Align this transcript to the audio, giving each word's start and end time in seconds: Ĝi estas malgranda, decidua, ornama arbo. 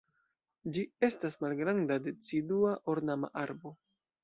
Ĝi 0.77 0.85
estas 1.07 1.37
malgranda, 1.45 1.99
decidua, 2.07 2.75
ornama 2.97 3.33
arbo. 3.47 3.79